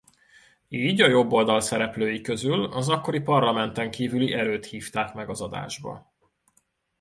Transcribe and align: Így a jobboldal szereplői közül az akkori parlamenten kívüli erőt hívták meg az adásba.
Így 0.67 1.01
a 1.01 1.07
jobboldal 1.07 1.59
szereplői 1.61 2.21
közül 2.21 2.65
az 2.65 2.89
akkori 2.89 3.19
parlamenten 3.19 3.91
kívüli 3.91 4.33
erőt 4.33 4.65
hívták 4.65 5.13
meg 5.13 5.29
az 5.29 5.41
adásba. 5.41 6.13